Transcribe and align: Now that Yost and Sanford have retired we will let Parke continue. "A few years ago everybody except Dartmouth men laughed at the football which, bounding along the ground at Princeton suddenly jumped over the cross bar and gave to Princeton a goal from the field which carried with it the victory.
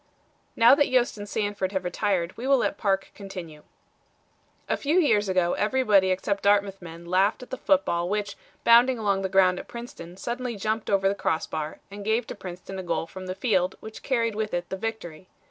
Now 0.55 0.73
that 0.73 0.89
Yost 0.89 1.19
and 1.19 1.29
Sanford 1.29 1.73
have 1.73 1.83
retired 1.83 2.35
we 2.35 2.47
will 2.47 2.57
let 2.57 2.75
Parke 2.75 3.11
continue. 3.13 3.61
"A 4.67 4.75
few 4.75 4.97
years 4.99 5.29
ago 5.29 5.53
everybody 5.53 6.09
except 6.09 6.41
Dartmouth 6.41 6.81
men 6.81 7.05
laughed 7.05 7.43
at 7.43 7.51
the 7.51 7.55
football 7.59 8.09
which, 8.09 8.35
bounding 8.63 8.97
along 8.97 9.21
the 9.21 9.29
ground 9.29 9.59
at 9.59 9.67
Princeton 9.67 10.17
suddenly 10.17 10.55
jumped 10.55 10.89
over 10.89 11.07
the 11.07 11.13
cross 11.13 11.45
bar 11.45 11.81
and 11.91 12.03
gave 12.03 12.25
to 12.25 12.33
Princeton 12.33 12.79
a 12.79 12.83
goal 12.83 13.05
from 13.05 13.27
the 13.27 13.35
field 13.35 13.75
which 13.79 14.01
carried 14.01 14.33
with 14.33 14.55
it 14.55 14.69
the 14.69 14.75
victory. 14.75 15.27